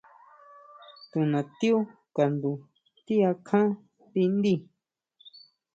Tunatiú 1.09 1.77
kandu 2.15 2.51
ti 3.05 3.15
akján 3.29 3.69
tindíi. 4.11 4.59